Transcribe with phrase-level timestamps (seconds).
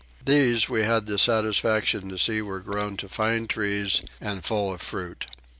[0.25, 4.81] These we had the satisfaction to see were grown to fine trees and full of
[4.81, 5.27] fruit.